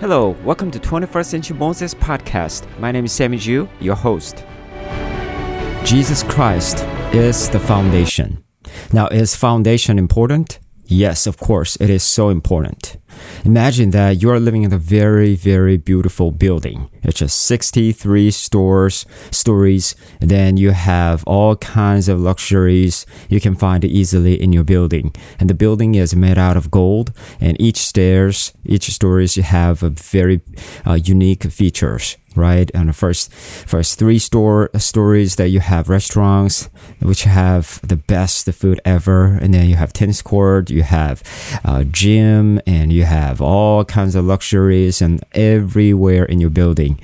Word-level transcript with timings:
Hello, 0.00 0.36
welcome 0.44 0.70
to 0.70 0.78
21st 0.78 1.26
Century 1.26 1.56
Moses 1.58 1.92
Podcast. 1.92 2.68
My 2.78 2.92
name 2.92 3.06
is 3.06 3.10
Sammy 3.10 3.36
Ju, 3.36 3.68
your 3.80 3.96
host. 3.96 4.44
Jesus 5.82 6.22
Christ 6.22 6.84
is 7.12 7.50
the 7.50 7.58
foundation. 7.58 8.44
Now, 8.92 9.08
is 9.08 9.34
foundation 9.34 9.98
important? 9.98 10.60
Yes, 10.84 11.26
of 11.26 11.38
course, 11.38 11.74
it 11.80 11.90
is 11.90 12.04
so 12.04 12.28
important. 12.28 12.97
Imagine 13.44 13.90
that 13.90 14.22
you 14.22 14.30
are 14.30 14.40
living 14.40 14.62
in 14.62 14.72
a 14.72 14.78
very, 14.78 15.34
very 15.34 15.76
beautiful 15.76 16.30
building. 16.30 16.88
It's 17.02 17.18
just 17.18 17.42
63 17.42 18.30
stores, 18.30 19.06
stories. 19.30 19.94
And 20.20 20.30
then 20.30 20.56
you 20.56 20.70
have 20.70 21.24
all 21.24 21.56
kinds 21.56 22.08
of 22.08 22.20
luxuries 22.20 23.06
you 23.28 23.40
can 23.40 23.54
find 23.54 23.84
easily 23.84 24.40
in 24.40 24.52
your 24.52 24.64
building. 24.64 25.14
And 25.38 25.48
the 25.48 25.54
building 25.54 25.94
is 25.94 26.14
made 26.14 26.38
out 26.38 26.56
of 26.56 26.70
gold. 26.70 27.12
And 27.40 27.60
each 27.60 27.78
stairs, 27.78 28.52
each 28.64 28.90
stories, 28.90 29.36
you 29.36 29.42
have 29.42 29.82
a 29.82 29.90
very 29.90 30.40
uh, 30.86 30.94
unique 30.94 31.44
features 31.44 32.16
right? 32.38 32.70
And 32.72 32.88
the 32.88 32.92
first 32.92 33.32
first 33.32 33.98
three 33.98 34.18
store 34.18 34.70
stories 34.78 35.36
that 35.36 35.48
you 35.48 35.60
have 35.60 35.88
restaurants 35.88 36.70
which 37.00 37.24
have 37.24 37.80
the 37.86 37.96
best 37.96 38.50
food 38.52 38.80
ever, 38.84 39.38
and 39.40 39.52
then 39.52 39.68
you 39.68 39.76
have 39.76 39.92
tennis 39.92 40.22
court, 40.22 40.70
you 40.70 40.82
have 40.82 41.22
a 41.64 41.84
gym, 41.84 42.60
and 42.66 42.92
you 42.92 43.04
have 43.08 43.40
all 43.40 43.84
kinds 43.84 44.14
of 44.14 44.24
luxuries 44.24 45.02
and 45.02 45.24
everywhere 45.32 46.24
in 46.24 46.40
your 46.40 46.50
building. 46.50 47.00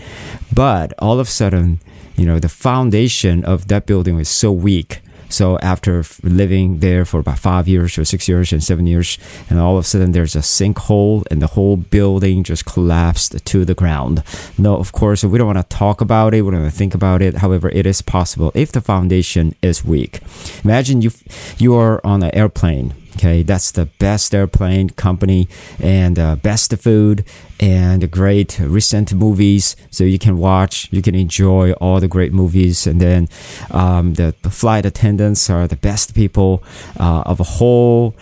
But 0.52 0.92
all 0.98 1.18
of 1.18 1.27
a 1.27 1.30
sudden, 1.30 1.80
you 2.16 2.27
know, 2.27 2.38
the 2.38 2.48
foundation 2.48 3.44
of 3.44 3.68
that 3.68 3.86
building 3.86 4.18
is 4.20 4.28
so 4.28 4.52
weak 4.52 5.00
so 5.34 5.58
after 5.58 6.04
living 6.22 6.78
there 6.78 7.04
for 7.04 7.18
about 7.18 7.40
five 7.40 7.66
years 7.66 7.98
or 7.98 8.04
six 8.04 8.28
years 8.28 8.52
and 8.52 8.62
seven 8.62 8.86
years, 8.86 9.18
and 9.50 9.58
all 9.58 9.77
of 9.77 9.84
a 9.84 9.86
sudden 9.86 10.12
there's 10.12 10.36
a 10.36 10.41
sinkhole 10.41 11.25
and 11.30 11.42
the 11.42 11.48
whole 11.48 11.77
building 11.77 12.44
just 12.44 12.64
collapsed 12.64 13.44
to 13.44 13.64
the 13.64 13.75
ground. 13.75 14.22
No, 14.56 14.77
of 14.77 14.92
course, 14.92 15.25
we 15.25 15.36
don't 15.38 15.52
want 15.52 15.58
to 15.58 15.77
talk 15.77 16.00
about 16.00 16.34
it. 16.34 16.42
We 16.42 16.52
don't 16.52 16.62
want 16.62 16.72
to 16.72 16.78
think 16.78 16.94
about 16.94 17.20
it. 17.20 17.38
However, 17.38 17.69
it 17.70 17.84
is 17.84 18.00
possible 18.00 18.52
if 18.55 18.70
the 18.70 18.80
foundation 18.80 19.55
is 19.60 19.84
weak. 19.84 20.20
Imagine 20.62 21.02
you 21.02 21.10
you 21.58 21.75
are 21.75 22.00
on 22.06 22.22
an 22.22 22.34
airplane 22.34 22.94
Okay, 23.16 23.44
that's 23.44 23.70
the 23.70 23.86
best 23.98 24.34
airplane 24.34 24.90
company 24.90 25.48
and 25.78 26.18
uh, 26.18 26.34
best 26.36 26.76
food 26.76 27.24
and 27.60 28.10
great 28.10 28.58
recent 28.58 29.14
movies. 29.14 29.76
So 29.90 30.02
you 30.04 30.18
can 30.18 30.36
watch, 30.36 30.88
you 30.90 31.00
can 31.00 31.14
enjoy 31.14 31.72
all 31.74 32.00
the 32.00 32.08
great 32.08 32.32
movies, 32.32 32.86
and 32.86 33.00
then 33.00 33.28
um, 33.70 34.14
the 34.14 34.32
flight 34.50 34.84
attendants 34.84 35.48
are 35.48 35.68
the 35.68 35.76
best 35.76 36.14
people 36.14 36.62
uh, 36.98 37.22
of 37.24 37.40
a 37.40 37.44
whole 37.44 38.14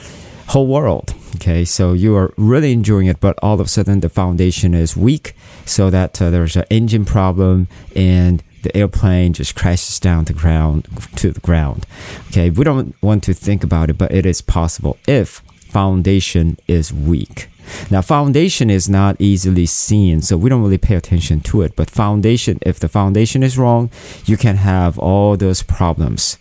whole 0.48 0.66
world. 0.66 1.14
Okay, 1.36 1.64
so 1.64 1.94
you 1.94 2.14
are 2.14 2.34
really 2.36 2.72
enjoying 2.72 3.06
it, 3.06 3.18
but 3.18 3.38
all 3.42 3.54
of 3.54 3.60
a 3.60 3.68
sudden 3.68 4.00
the 4.00 4.10
foundation 4.10 4.74
is 4.74 4.96
weak, 4.96 5.34
so 5.64 5.88
that 5.88 6.20
uh, 6.20 6.28
there's 6.28 6.56
an 6.56 6.64
engine 6.68 7.06
problem 7.06 7.66
and 7.96 8.42
the 8.62 8.77
airplane 8.77 9.32
just 9.32 9.55
crashes 9.55 10.00
down 10.00 10.24
the 10.24 10.32
ground 10.32 10.88
to 11.16 11.30
the 11.30 11.41
ground. 11.41 11.86
Okay, 12.28 12.50
we 12.50 12.64
don't 12.64 12.94
want 13.02 13.24
to 13.24 13.34
think 13.34 13.62
about 13.62 13.91
it, 13.91 13.98
but 13.98 14.12
it 14.12 14.24
is 14.24 14.41
possible 14.41 14.96
if 15.06 15.42
foundation 15.69 16.58
is 16.69 16.92
weak. 16.92 17.48
Now, 17.91 18.02
foundation 18.02 18.70
is 18.70 18.88
not 18.88 19.16
easily 19.19 19.66
seen, 19.66 20.20
so 20.20 20.36
we 20.36 20.50
don't 20.50 20.62
really 20.62 20.78
pay 20.78 20.96
attention 20.96 21.41
to 21.41 21.62
it. 21.62 21.77
But 21.77 21.91
foundation, 21.91 22.58
if 22.62 22.78
the 22.78 22.88
foundation 22.88 23.42
is 23.42 23.56
wrong, 23.56 23.91
you 24.24 24.36
can 24.36 24.56
have 24.56 24.98
all 24.98 25.36
those 25.36 25.62
problems. 25.62 26.38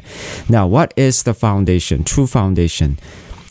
Now, 0.50 0.68
what 0.68 0.94
is 0.98 1.24
the 1.24 1.34
foundation? 1.34 2.04
True 2.04 2.28
foundation. 2.28 2.98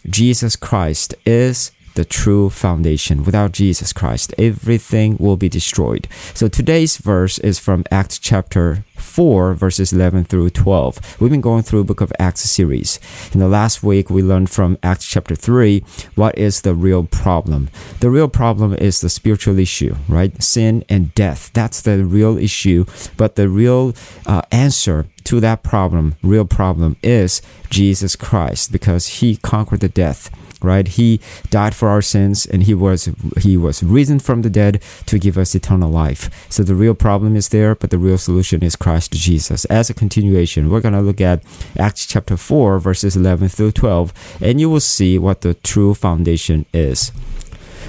Jesus 0.09 0.57
Christ 0.57 1.15
is 1.25 1.73
the 1.95 2.05
true 2.05 2.51
foundation. 2.51 3.25
Without 3.25 3.53
Jesus 3.53 3.93
Christ, 3.93 4.35
everything 4.39 5.17
will 5.19 5.37
be 5.37 5.49
destroyed. 5.49 6.09
So 6.35 6.49
today's 6.49 6.97
verse 6.97 7.39
is 7.39 7.59
from 7.59 7.85
Acts 7.91 8.19
chapter 8.19 8.85
4, 8.97 9.55
verses 9.55 9.93
11 9.93 10.25
through 10.25 10.51
12. 10.51 11.21
We've 11.21 11.31
been 11.31 11.41
going 11.41 11.63
through 11.63 11.85
book 11.85 12.01
of 12.01 12.13
Acts 12.19 12.43
series. 12.43 13.01
In 13.33 13.41
the 13.41 13.49
last 13.49 13.83
week, 13.83 14.11
we 14.11 14.23
learned 14.23 14.51
from 14.51 14.79
Acts 14.83 15.07
chapter 15.07 15.35
3 15.35 15.83
what 16.15 16.37
is 16.39 16.63
the 16.63 16.75
real 16.75 17.05
problem. 17.05 17.71
The 18.01 18.11
real 18.11 18.29
problem 18.29 18.75
is 18.75 19.01
the 19.01 19.09
spiritual 19.09 19.59
issue, 19.59 19.97
right? 20.09 20.41
Sin 20.43 20.85
and 20.89 21.15
death. 21.15 21.51
That's 21.53 21.83
the 21.83 22.05
real 22.05 22.39
issue. 22.39 22.85
But 23.17 23.37
the 23.37 23.49
real 23.49 23.95
uh, 24.27 24.43
answer 24.53 25.07
to 25.31 25.39
that 25.39 25.63
problem, 25.63 26.17
real 26.25 26.45
problem, 26.45 26.97
is 27.05 27.41
Jesus 27.69 28.17
Christ 28.17 28.73
because 28.73 29.21
he 29.21 29.37
conquered 29.37 29.79
the 29.79 29.89
death 29.89 30.29
right? 30.63 30.89
He 30.89 31.21
died 31.49 31.75
for 31.75 31.89
our 31.89 32.03
sins 32.03 32.45
and 32.45 32.65
he 32.65 32.75
was 32.75 33.09
he 33.39 33.57
was 33.57 33.83
risen 33.83 34.19
from 34.19 34.43
the 34.43 34.51
dead 34.51 34.83
to 35.07 35.19
give 35.19 35.39
us 35.39 35.55
eternal 35.55 35.91
life. 35.91 36.29
So 36.51 36.63
the 36.63 36.75
real 36.75 36.95
problem 36.95 37.35
is 37.35 37.49
there 37.49 37.75
but 37.75 37.89
the 37.89 37.97
real 37.97 38.19
solution 38.19 38.63
is 38.63 38.77
christ 38.77 39.13
jesus. 39.13 39.65
As 39.67 39.89
a 39.89 39.95
continuation 39.95 40.69
we're 40.69 40.83
going 40.83 40.93
to 40.93 41.01
look 41.01 41.23
at 41.23 41.43
acts 41.79 42.05
chapter 42.05 42.37
4 42.37 42.79
verses 42.79 43.17
11 43.17 43.49
through 43.49 43.73
12 43.73 44.13
and 44.43 44.61
you 44.61 44.69
will 44.69 44.81
see 44.81 45.17
what 45.19 45.41
the 45.41 45.55
true 45.55 45.95
foundation 45.95 46.67
is. 46.75 47.11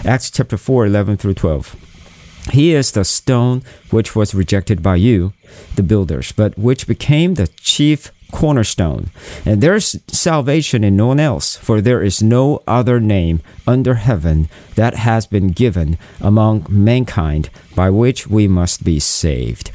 Acts 0.06 0.32
chapter 0.32 0.56
4 0.56 0.86
11 0.86 1.18
through 1.18 1.34
12 1.34 1.91
he 2.50 2.74
is 2.74 2.92
the 2.92 3.06
stone 3.06 3.62
which 3.92 4.16
was 4.16 4.34
rejected 4.34 4.82
by 4.82 4.96
you, 4.96 5.34
the 5.76 5.84
builders, 5.84 6.32
but 6.32 6.58
which 6.58 6.88
became 6.88 7.36
the 7.36 7.48
chief 7.48 8.12
cornerstone. 8.32 9.12
And 9.46 9.62
there's 9.62 10.00
salvation 10.08 10.84
in 10.84 10.96
no 10.96 11.08
one 11.08 11.20
else, 11.20 11.56
for 11.56 11.82
there 11.82 12.02
is 12.02 12.24
no 12.24 12.64
other 12.66 13.00
name 13.00 13.42
under 13.68 13.96
heaven 13.96 14.50
that 14.76 14.96
has 14.96 15.28
been 15.28 15.50
given 15.50 15.98
among 16.20 16.66
mankind 16.70 17.50
by 17.76 17.90
which 17.90 18.28
we 18.28 18.48
must 18.48 18.84
be 18.84 19.00
saved. 19.00 19.72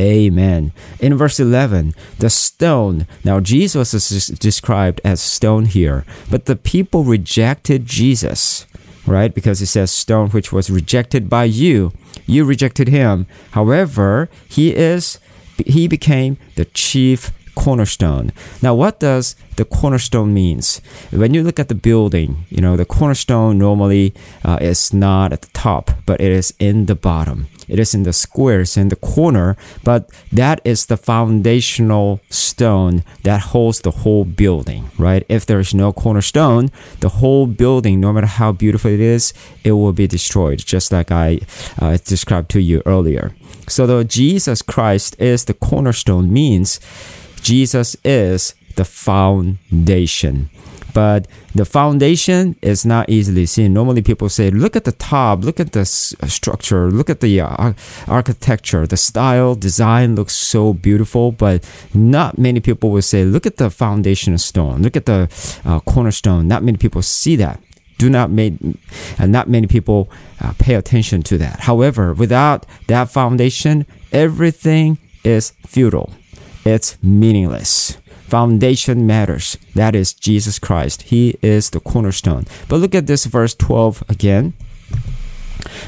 Amen. 0.00 0.72
In 1.00 1.16
verse 1.16 1.40
11, 1.40 1.92
the 2.18 2.30
stone. 2.30 3.06
Now, 3.24 3.40
Jesus 3.40 3.92
is 3.92 4.28
described 4.28 5.00
as 5.04 5.20
stone 5.20 5.64
here, 5.64 6.04
but 6.30 6.46
the 6.46 6.54
people 6.54 7.02
rejected 7.02 7.86
Jesus, 7.86 8.64
right? 9.08 9.34
Because 9.34 9.60
it 9.60 9.66
says 9.66 9.90
stone 9.90 10.30
which 10.30 10.52
was 10.52 10.70
rejected 10.70 11.28
by 11.28 11.44
you. 11.44 11.92
You 12.26 12.44
rejected 12.44 12.88
him. 12.88 13.26
However, 13.52 14.28
he 14.48 14.74
is 14.74 15.18
he 15.66 15.88
became 15.88 16.36
the 16.54 16.64
chief 16.66 17.32
cornerstone. 17.58 18.32
Now, 18.62 18.72
what 18.74 19.00
does 19.00 19.34
the 19.56 19.64
cornerstone 19.64 20.32
means? 20.32 20.80
When 21.10 21.34
you 21.34 21.42
look 21.42 21.58
at 21.58 21.68
the 21.68 21.74
building, 21.74 22.46
you 22.50 22.60
know 22.62 22.76
the 22.76 22.84
cornerstone 22.84 23.58
normally 23.58 24.14
uh, 24.44 24.58
is 24.60 24.94
not 24.94 25.32
at 25.32 25.42
the 25.42 25.52
top, 25.52 25.90
but 26.06 26.20
it 26.20 26.30
is 26.30 26.54
in 26.60 26.86
the 26.86 26.94
bottom. 26.94 27.48
It 27.66 27.78
is 27.80 27.94
in 27.94 28.04
the 28.04 28.12
squares 28.12 28.76
in 28.76 28.88
the 28.88 28.96
corner, 29.14 29.56
but 29.82 30.08
that 30.32 30.60
is 30.64 30.86
the 30.86 30.96
foundational 30.96 32.20
stone 32.30 33.02
that 33.24 33.40
holds 33.52 33.80
the 33.80 33.90
whole 33.90 34.24
building, 34.24 34.90
right? 34.96 35.24
If 35.28 35.44
there 35.44 35.58
is 35.58 35.74
no 35.74 35.92
cornerstone, 35.92 36.70
the 37.00 37.14
whole 37.20 37.46
building, 37.46 38.00
no 38.00 38.12
matter 38.12 38.26
how 38.40 38.52
beautiful 38.52 38.90
it 38.90 39.00
is, 39.00 39.34
it 39.64 39.72
will 39.72 39.92
be 39.92 40.06
destroyed, 40.06 40.58
just 40.60 40.92
like 40.92 41.10
I 41.10 41.40
uh, 41.80 41.98
described 42.04 42.50
to 42.52 42.60
you 42.60 42.82
earlier. 42.86 43.34
So, 43.68 43.86
the 43.86 44.02
Jesus 44.02 44.62
Christ 44.62 45.14
is 45.18 45.44
the 45.44 45.52
cornerstone 45.52 46.32
means 46.32 46.80
Jesus 47.42 47.96
is 48.04 48.54
the 48.76 48.84
foundation. 48.84 50.50
But 50.94 51.28
the 51.54 51.64
foundation 51.64 52.56
is 52.62 52.86
not 52.86 53.08
easily 53.08 53.46
seen. 53.46 53.72
Normally, 53.72 54.02
people 54.02 54.28
say, 54.28 54.50
look 54.50 54.74
at 54.74 54.84
the 54.84 54.92
top, 54.92 55.44
look 55.44 55.60
at 55.60 55.72
the 55.72 55.84
structure, 55.84 56.90
look 56.90 57.10
at 57.10 57.20
the 57.20 57.40
uh, 57.40 57.72
architecture, 58.06 58.86
the 58.86 58.96
style, 58.96 59.54
design 59.54 60.16
looks 60.16 60.34
so 60.34 60.72
beautiful. 60.72 61.30
But 61.30 61.68
not 61.92 62.38
many 62.38 62.60
people 62.60 62.90
will 62.90 63.02
say, 63.02 63.24
look 63.24 63.46
at 63.46 63.58
the 63.58 63.70
foundation 63.70 64.36
stone, 64.38 64.82
look 64.82 64.96
at 64.96 65.06
the 65.06 65.28
uh, 65.64 65.80
cornerstone. 65.80 66.48
Not 66.48 66.62
many 66.62 66.78
people 66.78 67.02
see 67.02 67.36
that 67.36 67.60
do 67.98 68.08
not 68.08 68.30
make 68.30 68.54
uh, 69.18 69.26
not 69.26 69.48
many 69.48 69.66
people 69.66 70.08
uh, 70.40 70.52
pay 70.58 70.74
attention 70.74 71.20
to 71.20 71.36
that 71.36 71.60
however 71.60 72.14
without 72.14 72.64
that 72.86 73.10
foundation 73.10 73.84
everything 74.12 74.96
is 75.24 75.52
futile 75.66 76.12
it's 76.68 77.02
meaningless. 77.02 77.98
Foundation 78.28 79.06
matters. 79.06 79.56
That 79.74 79.94
is 79.94 80.12
Jesus 80.12 80.58
Christ. 80.58 81.02
He 81.02 81.38
is 81.40 81.70
the 81.70 81.80
cornerstone. 81.80 82.44
But 82.68 82.76
look 82.76 82.94
at 82.94 83.06
this 83.06 83.24
verse 83.24 83.54
12 83.54 84.04
again. 84.08 84.52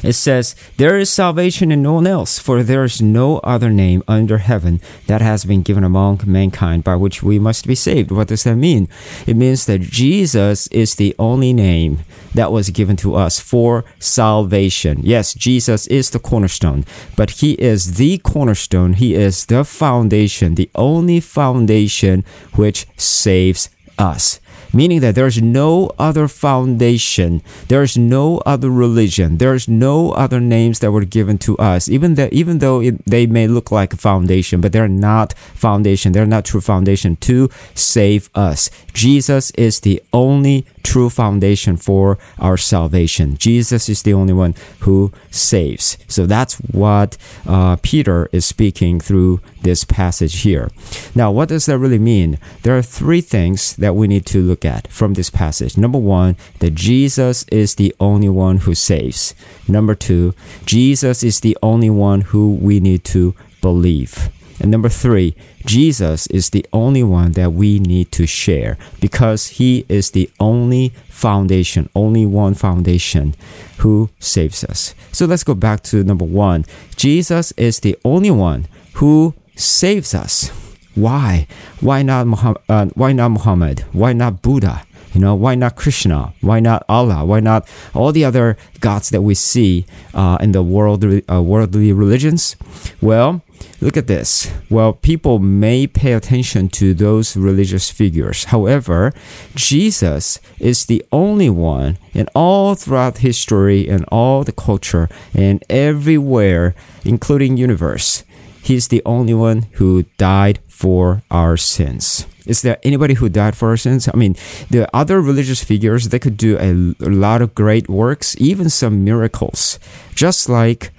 It 0.03 0.15
says, 0.15 0.55
There 0.77 0.99
is 0.99 1.11
salvation 1.11 1.71
in 1.71 1.83
no 1.83 1.95
one 1.95 2.07
else, 2.07 2.39
for 2.39 2.63
there 2.63 2.85
is 2.85 3.03
no 3.03 3.39
other 3.39 3.71
name 3.71 4.03
under 4.09 4.39
heaven 4.39 4.81
that 5.07 5.21
has 5.21 5.45
been 5.45 5.63
given 5.63 5.85
among 5.85 6.21
mankind 6.27 6.85
by 6.85 6.97
which 6.97 7.23
we 7.23 7.39
must 7.39 7.67
be 7.67 7.75
saved. 7.75 8.11
What 8.11 8.29
does 8.29 8.45
that 8.45 8.57
mean? 8.57 8.89
It 9.27 9.37
means 9.37 9.67
that 9.67 9.81
Jesus 9.81 10.67
is 10.69 10.95
the 10.95 11.15
only 11.19 11.53
name 11.53 12.01
that 12.35 12.53
was 12.53 12.71
given 12.71 12.97
to 12.97 13.15
us 13.15 13.41
for 13.41 13.85
salvation. 13.99 15.01
Yes, 15.03 15.35
Jesus 15.35 15.87
is 15.89 16.11
the 16.11 16.19
cornerstone, 16.19 16.85
but 17.17 17.31
He 17.31 17.53
is 17.53 17.97
the 17.97 18.19
cornerstone. 18.19 18.95
He 18.95 19.15
is 19.15 19.47
the 19.47 19.65
foundation, 19.65 20.55
the 20.55 20.71
only 20.75 21.21
foundation 21.21 22.25
which 22.55 22.87
saves 22.97 23.71
us. 23.99 24.40
Meaning 24.73 25.01
that 25.01 25.15
there's 25.15 25.41
no 25.43 25.91
other 25.99 26.29
foundation, 26.29 27.43
there's 27.69 27.97
no 27.97 28.39
other 28.47 28.71
religion, 28.71 29.39
there's 29.39 29.69
no 29.69 30.13
other 30.13 30.41
names 30.41 30.79
that 30.81 30.93
were 30.93 31.05
given 31.05 31.39
to 31.39 31.57
us. 31.59 31.89
Even 31.89 32.15
that, 32.15 32.33
even 32.33 32.59
though 32.59 32.81
it, 32.81 33.05
they 33.05 33.27
may 33.27 33.47
look 33.47 33.71
like 33.71 33.93
a 33.93 33.97
foundation, 33.97 34.61
but 34.61 34.73
they're 34.73 34.89
not 34.89 35.33
foundation. 35.55 36.13
They're 36.13 36.27
not 36.27 36.45
true 36.45 36.61
foundation 36.61 37.17
to 37.17 37.49
save 37.75 38.31
us. 38.35 38.71
Jesus 38.93 39.51
is 39.53 39.81
the 39.81 40.03
only 40.13 40.67
true 40.83 41.11
foundation 41.11 41.77
for 41.77 42.19
our 42.39 42.57
salvation. 42.57 43.37
Jesus 43.37 43.89
is 43.89 44.03
the 44.03 44.15
only 44.15 44.33
one 44.33 44.55
who 44.81 45.13
saves. 45.31 45.99
So 46.09 46.27
that's 46.27 46.57
what 46.57 47.17
uh, 47.47 47.77
Peter 47.83 48.29
is 48.33 48.45
speaking 48.45 49.01
through 49.01 49.41
this 49.63 49.85
passage 49.85 50.41
here. 50.41 50.71
Now, 51.15 51.31
what 51.31 51.49
does 51.49 51.67
that 51.67 51.79
really 51.79 51.99
mean? 51.99 52.39
There 52.63 52.77
are 52.77 52.83
three 52.83 53.21
things 53.21 53.77
that 53.77 53.95
we 53.95 54.09
need 54.09 54.27
to 54.27 54.43
look 54.43 54.65
at 54.65 54.89
from 54.89 55.15
this 55.15 55.31
passage. 55.31 55.77
Number 55.77 55.99
one, 55.99 56.37
that 56.61 56.75
Jesus 56.75 57.45
is 57.53 57.75
the 57.75 57.95
only 58.01 58.29
one 58.29 58.59
who 58.59 58.75
saves. 58.75 59.35
Number 59.69 59.95
two, 59.95 60.35
Jesus 60.65 61.23
is 61.23 61.41
the 61.41 61.57
only 61.63 61.91
one 61.91 62.23
who 62.23 62.55
we 62.55 62.81
need 62.81 63.05
to 63.05 63.35
believe. 63.61 64.31
And 64.61 64.71
number 64.71 64.91
three, 64.91 65.35
Jesus 65.65 66.27
is 66.29 66.51
the 66.51 66.67
only 66.73 67.03
one 67.03 67.33
that 67.33 67.53
we 67.53 67.79
need 67.79 68.13
to 68.13 68.27
share 68.27 68.77
because 69.01 69.49
he 69.59 69.87
is 69.89 70.11
the 70.11 70.31
only 70.39 70.93
foundation, 71.09 71.89
only 71.95 72.27
one 72.27 72.55
foundation 72.55 73.35
who 73.79 74.11
saves 74.19 74.63
us. 74.65 74.95
So 75.13 75.25
let's 75.27 75.45
go 75.45 75.55
back 75.55 75.83
to 75.85 76.05
number 76.05 76.27
one. 76.27 76.67
Jesus 76.97 77.53
is 77.53 77.81
the 77.81 77.99
only 78.05 78.31
one 78.31 78.67
who 78.95 79.35
saves 79.57 80.15
us. 80.15 80.51
Why? 80.95 81.47
Why 81.81 82.03
not 82.03 82.27
Muhammad? 82.27 82.63
Uh, 82.69 82.87
why 82.95 83.13
not 83.13 83.31
Muhammad? 83.31 83.81
Why 83.93 84.13
not 84.13 84.43
Buddha? 84.43 84.85
You 85.15 85.21
know, 85.21 85.35
why 85.35 85.55
not 85.55 85.77
Krishna? 85.77 86.35
Why 86.41 86.61
not 86.61 86.85
Allah? 86.89 87.25
Why 87.25 87.41
not 87.41 87.69
all 87.95 88.13
the 88.13 88.25
other 88.25 88.57
gods 88.81 89.11
that 89.11 89.23
we 89.23 89.35
see 89.35 89.87
uh, 90.15 90.39
in 90.41 90.53
the 90.53 90.63
world, 90.63 91.05
uh, 91.05 91.43
worldly 91.43 91.93
religions? 91.93 92.57
Well, 93.01 93.43
look 93.81 93.97
at 93.97 94.07
this. 94.07 94.53
Well, 94.69 94.93
people 94.93 95.39
may 95.39 95.87
pay 95.87 96.13
attention 96.13 96.69
to 96.71 96.95
those 96.95 97.37
religious 97.37 97.91
figures. 97.91 98.45
However, 98.45 99.13
Jesus 99.55 100.41
is 100.59 100.87
the 100.87 101.05
only 101.13 101.51
one 101.51 101.99
in 102.13 102.29
all 102.35 102.75
throughout 102.75 103.19
history 103.19 103.89
and 103.89 104.05
all 104.11 104.45
the 104.45 104.53
culture 104.53 105.09
and 105.35 105.63
everywhere, 105.69 106.75
including 107.05 107.57
universe. 107.57 108.25
He's 108.63 108.89
the 108.89 109.03
only 109.07 109.35
one 109.35 109.67
who 109.73 110.05
died 110.19 110.61
for 110.69 111.23
our 111.31 111.57
sins. 111.57 112.27
Is 112.47 112.63
there 112.63 112.79
anybody 112.83 113.15
who 113.15 113.29
died 113.29 113.57
for 113.57 113.69
our 113.69 113.77
sins? 113.77 114.09
I 114.13 114.17
mean, 114.17 114.35
the 114.71 114.89
other 114.95 115.21
religious 115.21 115.63
figures, 115.63 116.09
they 116.09 116.19
could 116.19 116.37
do 116.37 116.57
a, 116.59 116.71
a 117.05 117.11
lot 117.11 117.43
of 117.43 117.55
great 117.55 117.89
works, 117.89 118.37
even 118.39 118.69
some 118.71 119.05
miracles, 119.05 119.79
just 120.15 120.49
like 120.49 120.91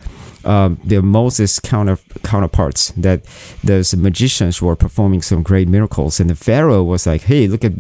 um, 0.46 0.80
the 0.84 1.02
Moses 1.02 1.60
counter, 1.60 1.98
counterparts 2.24 2.92
that 2.92 3.24
those 3.64 3.96
magicians 3.96 4.62
were 4.62 4.76
performing 4.76 5.22
some 5.22 5.44
great 5.44 5.68
miracles, 5.68 6.20
and 6.20 6.30
the 6.30 6.36
Pharaoh 6.36 6.84
was 6.84 7.06
like, 7.06 7.24
"Hey, 7.24 7.48
look 7.48 7.64
at 7.64 7.74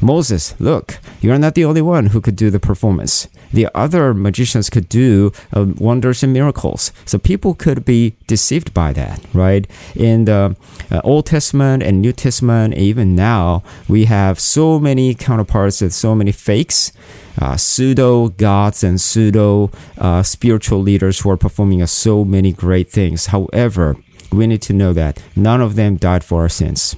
Moses! 0.00 0.54
Look, 0.58 0.98
you're 1.20 1.38
not 1.38 1.54
the 1.54 1.64
only 1.64 1.82
one 1.82 2.06
who 2.06 2.20
could 2.20 2.36
do 2.36 2.50
the 2.50 2.60
performance. 2.60 3.28
The 3.52 3.68
other 3.74 4.12
magicians 4.14 4.68
could 4.70 4.88
do 4.88 5.32
uh, 5.54 5.66
wonders 5.78 6.22
and 6.22 6.32
miracles. 6.32 6.92
So 7.04 7.18
people 7.18 7.54
could 7.54 7.84
be 7.84 8.14
deceived 8.26 8.74
by 8.74 8.92
that, 8.92 9.22
right? 9.32 9.66
In 9.96 10.26
the 10.26 10.56
uh, 10.90 11.00
Old 11.02 11.26
Testament 11.26 11.82
and 11.82 12.02
New 12.02 12.12
Testament, 12.12 12.74
even 12.74 13.14
now, 13.14 13.62
we 13.88 14.04
have 14.04 14.38
so 14.38 14.78
many 14.78 15.14
counterparts 15.14 15.80
and 15.80 15.92
so 15.92 16.14
many 16.14 16.32
fakes 16.32 16.92
uh, 17.40 17.56
pseudo 17.56 18.28
gods 18.28 18.82
and 18.82 19.00
pseudo 19.00 19.70
uh, 19.98 20.22
spiritual 20.22 20.80
leaders 20.80 21.20
who 21.20 21.30
are 21.30 21.36
performing 21.36 21.86
so 21.86 22.24
many 22.24 22.52
great 22.52 22.90
things. 22.90 23.26
However, 23.26 23.96
we 24.30 24.46
need 24.46 24.62
to 24.62 24.72
know 24.72 24.92
that 24.92 25.22
none 25.36 25.60
of 25.60 25.74
them 25.74 25.96
died 25.96 26.24
for 26.24 26.42
our 26.42 26.48
sins. 26.48 26.96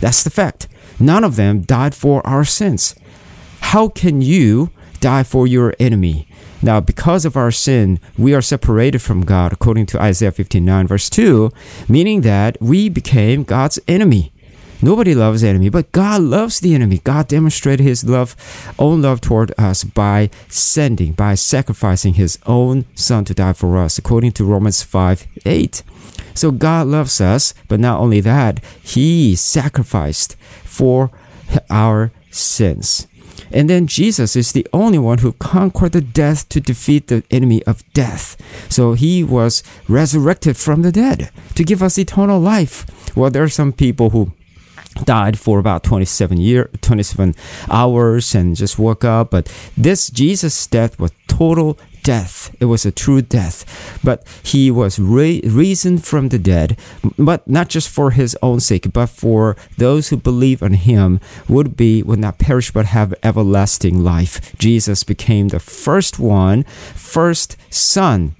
That's 0.00 0.24
the 0.24 0.30
fact. 0.30 0.68
None 0.98 1.24
of 1.24 1.36
them 1.36 1.60
died 1.62 1.94
for 1.94 2.26
our 2.26 2.44
sins. 2.44 2.94
How 3.60 3.88
can 3.88 4.22
you 4.22 4.70
die 5.00 5.22
for 5.22 5.46
your 5.46 5.74
enemy? 5.78 6.26
Now, 6.62 6.80
because 6.80 7.24
of 7.24 7.36
our 7.36 7.50
sin, 7.50 8.00
we 8.16 8.34
are 8.34 8.42
separated 8.42 9.02
from 9.02 9.24
God, 9.24 9.52
according 9.52 9.86
to 9.86 10.00
Isaiah 10.00 10.32
59, 10.32 10.86
verse 10.86 11.10
2, 11.10 11.52
meaning 11.88 12.22
that 12.22 12.56
we 12.60 12.88
became 12.88 13.44
God's 13.44 13.78
enemy. 13.86 14.32
Nobody 14.82 15.14
loves 15.14 15.40
the 15.40 15.48
enemy, 15.48 15.68
but 15.70 15.90
God 15.92 16.20
loves 16.20 16.60
the 16.60 16.74
enemy. 16.74 16.98
God 16.98 17.28
demonstrated 17.28 17.84
his 17.84 18.04
love, 18.04 18.36
own 18.78 19.02
love 19.02 19.20
toward 19.20 19.52
us 19.58 19.84
by 19.84 20.30
sending, 20.48 21.12
by 21.12 21.34
sacrificing 21.34 22.14
his 22.14 22.38
own 22.46 22.84
son 22.94 23.24
to 23.24 23.34
die 23.34 23.54
for 23.54 23.78
us, 23.78 23.98
according 23.98 24.32
to 24.32 24.44
Romans 24.44 24.82
5 24.82 25.26
8. 25.44 25.82
So 26.34 26.50
God 26.50 26.86
loves 26.88 27.20
us, 27.20 27.54
but 27.68 27.80
not 27.80 28.00
only 28.00 28.20
that, 28.20 28.62
he 28.82 29.34
sacrificed 29.34 30.36
for 30.64 31.10
our 31.70 32.12
sins. 32.30 33.06
And 33.52 33.70
then 33.70 33.86
Jesus 33.86 34.36
is 34.36 34.52
the 34.52 34.66
only 34.72 34.98
one 34.98 35.18
who 35.18 35.32
conquered 35.32 35.92
the 35.92 36.00
death 36.00 36.48
to 36.50 36.60
defeat 36.60 37.06
the 37.06 37.22
enemy 37.30 37.62
of 37.64 37.84
death. 37.92 38.36
So 38.70 38.92
he 38.94 39.22
was 39.22 39.62
resurrected 39.88 40.56
from 40.56 40.82
the 40.82 40.92
dead 40.92 41.30
to 41.54 41.64
give 41.64 41.82
us 41.82 41.98
eternal 41.98 42.40
life. 42.40 42.84
Well, 43.16 43.30
there 43.30 43.42
are 43.42 43.48
some 43.48 43.72
people 43.72 44.10
who 44.10 44.32
died 45.04 45.38
for 45.38 45.58
about 45.58 45.84
27 45.84 46.38
year 46.38 46.70
27 46.80 47.34
hours 47.70 48.34
and 48.34 48.56
just 48.56 48.78
woke 48.78 49.04
up. 49.04 49.30
But 49.30 49.52
this 49.76 50.10
jesus 50.10 50.66
death 50.66 50.98
was 50.98 51.12
total 51.28 51.78
death. 52.02 52.54
It 52.60 52.66
was 52.66 52.86
a 52.86 52.92
true 52.92 53.20
death. 53.20 53.98
But 54.04 54.24
he 54.44 54.70
was 54.70 55.00
ra- 55.00 55.40
risen 55.42 55.98
from 55.98 56.28
the 56.28 56.38
dead 56.38 56.78
but 57.18 57.46
not 57.48 57.68
just 57.68 57.88
for 57.88 58.12
his 58.12 58.38
own 58.42 58.60
sake 58.60 58.92
but 58.92 59.06
for 59.08 59.56
those 59.76 60.08
who 60.08 60.16
believe 60.16 60.62
in 60.62 60.74
him 60.74 61.18
would 61.48 61.76
be 61.76 62.04
would 62.04 62.20
not 62.20 62.38
perish 62.38 62.70
but 62.70 62.86
have 62.86 63.12
everlasting 63.24 64.04
life. 64.04 64.56
Jesus 64.56 65.02
became 65.02 65.48
the 65.48 65.58
first 65.58 66.20
one 66.20 66.62
first 66.94 67.56
son 67.70 68.35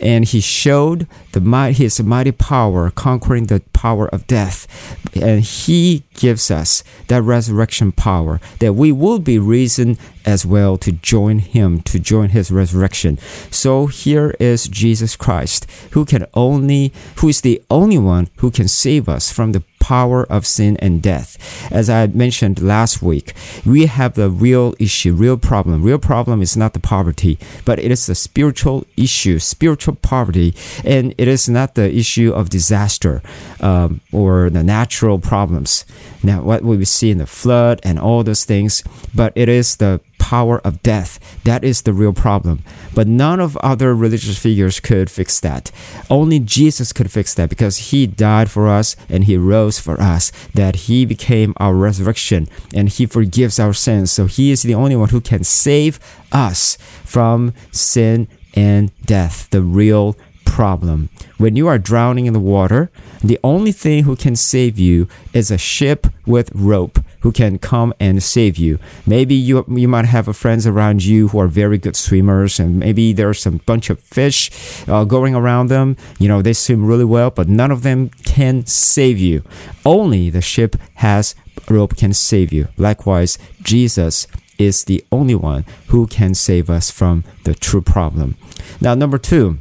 and 0.00 0.24
he 0.24 0.40
showed 0.40 1.06
the 1.32 1.40
might, 1.40 1.76
his 1.76 2.02
mighty 2.02 2.32
power, 2.32 2.90
conquering 2.90 3.46
the 3.46 3.60
power 3.72 4.08
of 4.08 4.26
death. 4.26 4.66
And 5.14 5.42
he 5.42 6.04
gives 6.14 6.50
us 6.50 6.82
that 7.08 7.22
resurrection 7.22 7.92
power 7.92 8.40
that 8.58 8.74
we 8.74 8.92
will 8.92 9.18
be 9.18 9.38
risen 9.38 9.98
as 10.24 10.44
well 10.44 10.76
to 10.78 10.92
join 10.92 11.38
him, 11.38 11.80
to 11.82 11.98
join 11.98 12.30
his 12.30 12.50
resurrection. 12.50 13.18
So 13.50 13.86
here 13.86 14.34
is 14.38 14.68
Jesus 14.68 15.16
Christ, 15.16 15.66
who 15.92 16.04
can 16.04 16.26
only, 16.34 16.92
who 17.16 17.28
is 17.28 17.40
the 17.40 17.62
only 17.70 17.98
one 17.98 18.28
who 18.36 18.50
can 18.50 18.68
save 18.68 19.08
us 19.08 19.30
from 19.30 19.52
the 19.52 19.62
power 19.90 20.22
of 20.30 20.46
sin 20.46 20.76
and 20.76 21.02
death. 21.02 21.30
As 21.72 21.90
I 21.90 22.06
mentioned 22.06 22.62
last 22.62 23.02
week, 23.02 23.34
we 23.66 23.86
have 23.86 24.14
the 24.14 24.30
real 24.30 24.72
issue, 24.78 25.12
real 25.14 25.36
problem. 25.36 25.82
Real 25.82 25.98
problem 25.98 26.40
is 26.42 26.56
not 26.56 26.74
the 26.74 26.86
poverty, 26.94 27.40
but 27.64 27.80
it 27.80 27.90
is 27.90 28.08
a 28.08 28.14
spiritual 28.14 28.86
issue, 28.96 29.40
spiritual 29.40 29.96
poverty, 29.96 30.54
and 30.84 31.12
it 31.18 31.26
is 31.26 31.48
not 31.48 31.74
the 31.74 31.92
issue 31.92 32.30
of 32.30 32.50
disaster 32.50 33.20
um, 33.60 34.00
or 34.12 34.48
the 34.48 34.62
natural 34.62 35.18
problems. 35.18 35.84
Now, 36.22 36.40
what 36.42 36.62
we 36.62 36.84
see 36.84 37.10
in 37.10 37.18
the 37.18 37.26
flood 37.26 37.80
and 37.82 37.98
all 37.98 38.22
those 38.22 38.44
things, 38.44 38.84
but 39.12 39.32
it 39.34 39.48
is 39.48 39.76
the 39.78 40.00
power 40.30 40.60
of 40.60 40.80
death. 40.84 41.18
That 41.42 41.64
is 41.64 41.82
the 41.82 41.92
real 41.92 42.12
problem. 42.12 42.62
But 42.94 43.08
none 43.08 43.40
of 43.40 43.56
other 43.56 43.96
religious 43.96 44.38
figures 44.38 44.78
could 44.78 45.10
fix 45.10 45.40
that. 45.40 45.72
Only 46.08 46.38
Jesus 46.38 46.92
could 46.92 47.10
fix 47.10 47.34
that 47.34 47.50
because 47.50 47.90
he 47.90 48.06
died 48.06 48.48
for 48.48 48.68
us 48.68 48.94
and 49.08 49.24
he 49.24 49.36
rose 49.36 49.80
for 49.80 50.00
us, 50.00 50.30
that 50.54 50.86
he 50.86 51.04
became 51.04 51.52
our 51.56 51.74
resurrection 51.74 52.46
and 52.72 52.88
he 52.88 53.06
forgives 53.06 53.58
our 53.58 53.72
sins. 53.72 54.12
So 54.12 54.26
he 54.26 54.52
is 54.52 54.62
the 54.62 54.74
only 54.82 54.94
one 54.94 55.08
who 55.08 55.20
can 55.20 55.42
save 55.42 55.98
us 56.30 56.78
from 57.04 57.52
sin 57.72 58.28
and 58.54 58.92
death, 59.06 59.50
the 59.50 59.62
real 59.62 60.16
problem. 60.44 61.08
When 61.38 61.56
you 61.56 61.66
are 61.66 61.78
drowning 61.78 62.26
in 62.26 62.34
the 62.34 62.48
water, 62.56 62.90
the 63.20 63.40
only 63.42 63.72
thing 63.72 64.04
who 64.04 64.14
can 64.14 64.36
save 64.36 64.78
you 64.78 65.08
is 65.32 65.50
a 65.50 65.58
ship 65.58 66.06
with 66.24 66.52
rope 66.54 67.00
who 67.20 67.32
can 67.32 67.58
come 67.58 67.92
and 68.00 68.22
save 68.22 68.56
you. 68.56 68.78
Maybe 69.06 69.34
you 69.34 69.64
you 69.68 69.88
might 69.88 70.06
have 70.06 70.34
friends 70.36 70.66
around 70.66 71.04
you 71.04 71.28
who 71.28 71.38
are 71.40 71.48
very 71.48 71.78
good 71.78 71.96
swimmers, 71.96 72.60
and 72.60 72.78
maybe 72.78 73.12
there's 73.12 73.40
some 73.40 73.58
bunch 73.66 73.90
of 73.90 74.00
fish 74.00 74.50
uh, 74.88 75.04
going 75.04 75.34
around 75.34 75.68
them. 75.68 75.96
You 76.18 76.28
know 76.28 76.42
they 76.42 76.52
swim 76.52 76.86
really 76.86 77.04
well, 77.04 77.30
but 77.30 77.48
none 77.48 77.70
of 77.70 77.82
them 77.82 78.10
can 78.24 78.66
save 78.66 79.18
you. 79.18 79.42
Only 79.84 80.30
the 80.30 80.42
ship 80.42 80.76
has 80.94 81.34
rope 81.68 81.96
can 81.96 82.12
save 82.12 82.52
you. 82.52 82.68
Likewise, 82.76 83.38
Jesus 83.62 84.26
is 84.58 84.84
the 84.84 85.02
only 85.10 85.34
one 85.34 85.64
who 85.88 86.06
can 86.06 86.34
save 86.34 86.68
us 86.68 86.90
from 86.90 87.24
the 87.44 87.54
true 87.54 87.80
problem. 87.80 88.36
Now, 88.80 88.94
number 88.94 89.18
two 89.18 89.58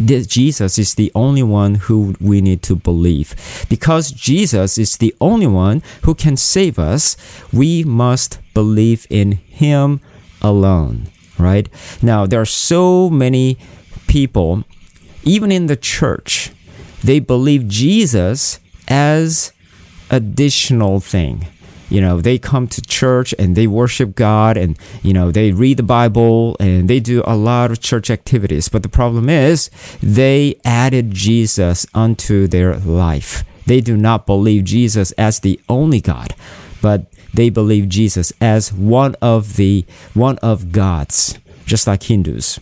Jesus 0.00 0.78
is 0.78 0.94
the 0.94 1.12
only 1.14 1.42
one 1.42 1.74
who 1.76 2.14
we 2.20 2.40
need 2.40 2.62
to 2.62 2.76
believe. 2.76 3.34
Because 3.68 4.10
Jesus 4.10 4.78
is 4.78 4.96
the 4.96 5.14
only 5.20 5.46
one 5.46 5.82
who 6.02 6.14
can 6.14 6.36
save 6.36 6.78
us, 6.78 7.16
we 7.52 7.84
must 7.84 8.38
believe 8.54 9.06
in 9.10 9.32
Him 9.32 10.00
alone, 10.40 11.08
right? 11.38 11.68
Now, 12.02 12.26
there 12.26 12.40
are 12.40 12.46
so 12.46 13.10
many 13.10 13.58
people, 14.06 14.64
even 15.24 15.52
in 15.52 15.66
the 15.66 15.76
church, 15.76 16.50
they 17.04 17.18
believe 17.18 17.68
Jesus 17.68 18.60
as 18.88 19.52
additional 20.10 21.00
thing 21.00 21.46
you 21.92 22.00
know 22.00 22.20
they 22.20 22.38
come 22.38 22.66
to 22.66 22.80
church 22.80 23.34
and 23.38 23.54
they 23.54 23.66
worship 23.66 24.14
god 24.14 24.56
and 24.56 24.78
you 25.02 25.12
know 25.12 25.30
they 25.30 25.52
read 25.52 25.76
the 25.76 25.82
bible 25.82 26.56
and 26.58 26.88
they 26.88 26.98
do 26.98 27.22
a 27.26 27.36
lot 27.36 27.70
of 27.70 27.80
church 27.80 28.10
activities. 28.10 28.68
But 28.70 28.82
the 28.82 28.88
problem 28.88 29.28
is 29.28 29.70
they 30.02 30.56
added 30.64 31.10
jesus 31.10 31.86
unto 31.94 32.46
their 32.46 32.76
life. 32.76 33.44
They 33.66 33.80
do 33.80 33.96
not 33.96 34.26
believe 34.26 34.64
jesus 34.64 35.12
as 35.12 35.40
the 35.40 35.60
only 35.68 36.00
god 36.00 36.34
but 36.80 37.12
they 37.34 37.50
believe 37.50 37.88
jesus 37.88 38.32
as 38.40 38.72
one 38.72 39.14
of 39.20 39.56
the 39.56 39.84
one 40.14 40.38
of 40.38 40.72
gods 40.72 41.38
just 41.66 41.86
like 41.86 42.04
hindus. 42.04 42.58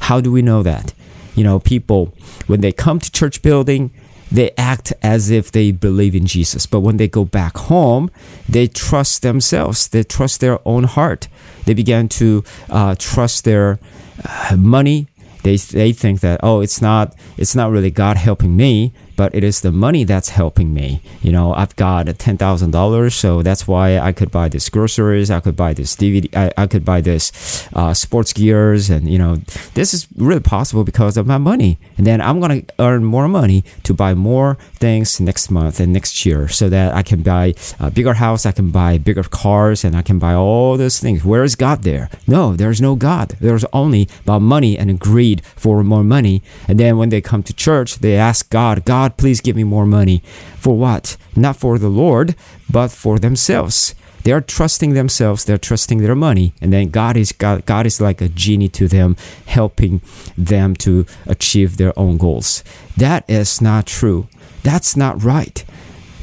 How 0.00 0.20
do 0.20 0.30
we 0.30 0.42
know 0.42 0.62
that? 0.62 0.92
You 1.36 1.44
know 1.44 1.60
people 1.60 2.12
when 2.48 2.62
they 2.62 2.72
come 2.72 2.98
to 2.98 3.12
church 3.12 3.42
building 3.42 3.92
they 4.36 4.50
act 4.58 4.92
as 5.02 5.30
if 5.30 5.50
they 5.50 5.72
believe 5.72 6.14
in 6.14 6.26
Jesus. 6.26 6.66
But 6.66 6.80
when 6.80 6.98
they 6.98 7.08
go 7.08 7.24
back 7.24 7.56
home, 7.56 8.10
they 8.46 8.66
trust 8.66 9.22
themselves, 9.22 9.88
they 9.88 10.02
trust 10.02 10.40
their 10.40 10.60
own 10.68 10.84
heart. 10.84 11.28
They 11.64 11.74
begin 11.74 12.08
to 12.20 12.44
uh, 12.68 12.94
trust 12.98 13.44
their 13.44 13.78
uh, 14.24 14.56
money. 14.56 15.08
They, 15.42 15.56
they 15.56 15.92
think 15.92 16.20
that, 16.20 16.40
oh, 16.42 16.60
it's 16.60 16.82
not, 16.82 17.14
it's 17.38 17.54
not 17.54 17.70
really 17.70 17.90
God 17.90 18.16
helping 18.16 18.56
me, 18.56 18.92
but 19.16 19.34
it 19.34 19.42
is 19.42 19.60
the 19.62 19.72
money 19.72 20.04
that's 20.04 20.30
helping 20.30 20.72
me. 20.72 21.00
You 21.22 21.32
know, 21.32 21.54
I've 21.54 21.74
got 21.76 22.06
ten 22.18 22.36
thousand 22.36 22.70
dollars, 22.70 23.14
so 23.14 23.42
that's 23.42 23.66
why 23.66 23.98
I 23.98 24.12
could 24.12 24.30
buy 24.30 24.48
this 24.48 24.68
groceries, 24.68 25.30
I 25.30 25.40
could 25.40 25.56
buy 25.56 25.72
this 25.74 25.96
DVD, 25.96 26.34
I, 26.36 26.52
I 26.62 26.66
could 26.66 26.84
buy 26.84 27.00
this 27.00 27.68
uh, 27.74 27.94
sports 27.94 28.32
gears, 28.32 28.90
and 28.90 29.08
you 29.10 29.18
know, 29.18 29.36
this 29.74 29.94
is 29.94 30.06
really 30.16 30.40
possible 30.40 30.84
because 30.84 31.16
of 31.16 31.26
my 31.26 31.38
money. 31.38 31.78
And 31.96 32.06
then 32.06 32.20
I'm 32.20 32.40
gonna 32.40 32.62
earn 32.78 33.04
more 33.04 33.28
money 33.28 33.64
to 33.84 33.94
buy 33.94 34.14
more 34.14 34.58
things 34.74 35.20
next 35.20 35.50
month 35.50 35.80
and 35.80 35.92
next 35.92 36.26
year, 36.26 36.48
so 36.48 36.68
that 36.68 36.94
I 36.94 37.02
can 37.02 37.22
buy 37.22 37.54
a 37.80 37.90
bigger 37.90 38.14
house, 38.14 38.46
I 38.46 38.52
can 38.52 38.70
buy 38.70 38.98
bigger 38.98 39.24
cars, 39.24 39.84
and 39.84 39.96
I 39.96 40.02
can 40.02 40.18
buy 40.18 40.34
all 40.34 40.76
those 40.76 40.98
things. 41.00 41.24
Where 41.24 41.44
is 41.44 41.56
God 41.56 41.82
there? 41.82 42.10
No, 42.26 42.54
there's 42.54 42.80
no 42.80 42.94
God. 42.94 43.36
There's 43.40 43.64
only 43.72 44.08
about 44.22 44.42
money 44.42 44.76
and 44.78 44.98
greed 44.98 45.44
for 45.56 45.82
more 45.82 46.04
money. 46.04 46.42
And 46.68 46.78
then 46.78 46.96
when 46.98 47.08
they 47.08 47.20
come 47.20 47.42
to 47.44 47.54
church, 47.54 47.96
they 47.98 48.16
ask 48.16 48.50
God, 48.50 48.84
God 48.84 49.05
God, 49.06 49.16
please 49.18 49.40
give 49.40 49.54
me 49.54 49.62
more 49.62 49.86
money. 49.86 50.18
For 50.58 50.76
what? 50.76 51.16
Not 51.36 51.56
for 51.56 51.78
the 51.78 51.88
Lord, 51.88 52.34
but 52.68 52.88
for 52.88 53.20
themselves. 53.20 53.94
They 54.24 54.32
are 54.32 54.40
trusting 54.40 54.94
themselves, 54.94 55.44
they're 55.44 55.58
trusting 55.58 55.98
their 55.98 56.16
money, 56.16 56.52
and 56.60 56.72
then 56.72 56.90
God 56.90 57.16
is 57.16 57.30
God, 57.30 57.64
God 57.66 57.86
is 57.86 58.00
like 58.00 58.20
a 58.20 58.28
genie 58.28 58.68
to 58.70 58.88
them, 58.88 59.14
helping 59.46 60.00
them 60.36 60.74
to 60.82 61.06
achieve 61.26 61.76
their 61.76 61.96
own 61.96 62.16
goals. 62.16 62.64
That 62.96 63.22
is 63.30 63.60
not 63.60 63.86
true. 63.86 64.26
That's 64.64 64.96
not 64.96 65.22
right. 65.22 65.64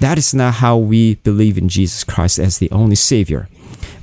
That 0.02 0.18
is 0.18 0.34
not 0.34 0.56
how 0.56 0.76
we 0.76 1.16
believe 1.16 1.58
in 1.58 1.70
Jesus 1.70 2.04
Christ 2.04 2.38
as 2.38 2.58
the 2.58 2.70
only 2.72 2.98
Savior. 2.98 3.48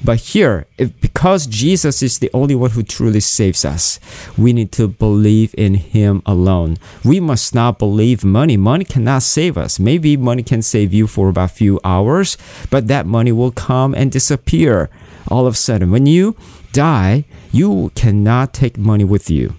But 0.02 0.18
here, 0.18 0.66
if, 0.78 0.98
because 1.00 1.46
Jesus 1.46 2.02
is 2.02 2.18
the 2.18 2.30
only 2.32 2.54
one 2.54 2.70
who 2.70 2.82
truly 2.82 3.20
saves 3.20 3.64
us, 3.64 4.00
we 4.36 4.52
need 4.52 4.72
to 4.72 4.88
believe 4.88 5.54
in 5.58 5.74
Him 5.74 6.22
alone. 6.24 6.78
We 7.04 7.20
must 7.20 7.54
not 7.54 7.78
believe 7.78 8.24
money. 8.24 8.56
Money 8.56 8.84
cannot 8.84 9.22
save 9.22 9.58
us. 9.58 9.78
Maybe 9.78 10.16
money 10.16 10.42
can 10.42 10.62
save 10.62 10.94
you 10.94 11.06
for 11.06 11.28
about 11.28 11.50
a 11.50 11.54
few 11.54 11.80
hours, 11.84 12.38
but 12.70 12.88
that 12.88 13.06
money 13.06 13.32
will 13.32 13.52
come 13.52 13.94
and 13.94 14.10
disappear 14.10 14.88
all 15.28 15.46
of 15.46 15.54
a 15.54 15.56
sudden. 15.56 15.90
When 15.90 16.06
you 16.06 16.34
die, 16.72 17.24
you 17.52 17.92
cannot 17.94 18.54
take 18.54 18.78
money 18.78 19.04
with 19.04 19.28
you. 19.28 19.54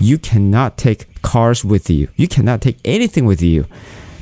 You 0.00 0.18
cannot 0.18 0.78
take 0.78 1.20
cars 1.22 1.64
with 1.64 1.90
you. 1.90 2.08
You 2.16 2.28
cannot 2.28 2.62
take 2.62 2.78
anything 2.84 3.26
with 3.26 3.42
you. 3.42 3.66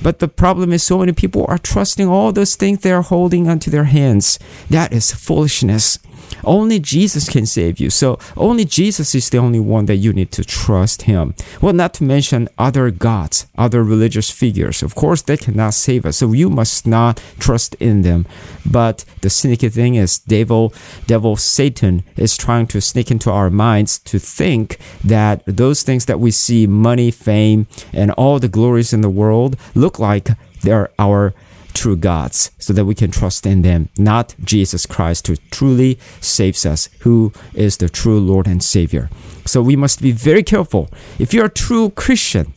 But 0.05 0.19
the 0.19 0.29
problem 0.29 0.73
is, 0.75 0.83
so 0.83 0.99
many 0.99 1.13
people 1.13 1.47
are 1.49 1.59
trusting 1.59 2.07
all 2.07 2.31
those 2.31 2.55
things 2.57 2.81
they 2.81 2.93
are 2.93 3.03
holding 3.03 3.49
onto 3.49 3.71
their 3.71 3.85
hands. 3.85 4.39
That 4.69 4.93
is 4.93 5.13
foolishness. 5.13 5.99
Only 6.43 6.79
Jesus 6.79 7.29
can 7.29 7.47
save 7.47 7.79
you. 7.79 7.91
So 7.91 8.19
only 8.37 8.65
Jesus 8.65 9.15
is 9.15 9.31
the 9.31 9.39
only 9.39 9.61
one 9.61 9.87
that 9.87 9.97
you 9.97 10.13
need 10.13 10.31
to 10.33 10.45
trust 10.45 11.03
him. 11.03 11.35
Well, 11.61 11.73
not 11.73 11.95
to 11.95 12.05
mention 12.05 12.49
other 12.59 12.91
gods, 12.91 13.47
other 13.57 13.83
religious 13.83 14.31
figures. 14.31 14.83
Of 14.83 14.95
course, 14.95 15.23
they 15.23 15.37
cannot 15.37 15.75
save 15.75 16.05
us. 16.07 16.19
So 16.19 16.33
you 16.33 16.51
must 16.51 16.87
not 16.87 17.23
trust 17.39 17.75
in 17.77 18.03
them. 18.03 18.27
But 18.71 19.05
the 19.21 19.31
sneaky 19.31 19.69
thing 19.69 19.95
is 19.95 20.19
devil, 20.19 20.75
devil 21.07 21.37
Satan 21.37 22.03
is 22.17 22.37
trying 22.37 22.67
to 22.69 22.81
sneak 22.81 23.11
into 23.11 23.31
our 23.31 23.51
minds 23.51 23.99
to 24.01 24.19
think 24.19 24.79
that 25.03 25.43
those 25.47 25.83
things 25.83 26.07
that 26.07 26.21
we 26.21 26.31
see, 26.31 26.67
money, 26.67 27.11
fame, 27.11 27.67
and 27.93 28.11
all 28.13 28.39
the 28.39 28.49
glories 28.49 28.93
in 28.93 29.01
the 29.01 29.11
world 29.11 29.57
look 29.75 29.94
like 29.99 30.29
they're 30.63 30.91
our 30.99 31.35
true 31.75 31.97
gods 31.97 32.51
so 32.59 32.73
that 32.73 32.85
we 32.85 32.95
can 32.95 33.11
trust 33.11 33.47
in 33.47 33.63
them, 33.63 33.89
not 33.99 34.35
Jesus 34.43 34.87
Christ 34.87 35.27
who 35.27 35.37
truly 35.51 35.99
saves 36.21 36.65
us, 36.65 36.89
who 37.01 37.33
is 37.53 37.77
the 37.77 37.89
true 37.89 38.21
Lord 38.21 38.47
and 38.47 38.63
Savior. 38.63 39.11
So 39.45 39.61
we 39.61 39.77
must 39.77 40.01
be 40.01 40.13
very 40.13 40.43
careful. 40.43 40.89
If 41.19 41.35
you're 41.35 41.47
a 41.47 41.51
true 41.51 41.91
Christian, 41.91 42.55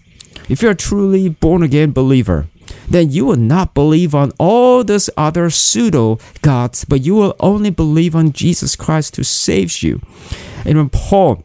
if 0.47 0.61
you're 0.61 0.71
a 0.71 0.75
truly 0.75 1.29
born 1.29 1.63
again 1.63 1.91
believer, 1.91 2.47
then 2.89 3.11
you 3.11 3.25
will 3.25 3.37
not 3.37 3.73
believe 3.73 4.15
on 4.15 4.31
all 4.37 4.83
those 4.83 5.09
other 5.17 5.49
pseudo 5.49 6.19
gods, 6.41 6.85
but 6.85 7.01
you 7.01 7.15
will 7.15 7.35
only 7.39 7.69
believe 7.69 8.15
on 8.15 8.31
Jesus 8.31 8.75
Christ 8.75 9.15
who 9.15 9.23
saves 9.23 9.83
you. 9.83 10.01
And 10.65 10.77
when 10.77 10.89
Paul 10.89 11.43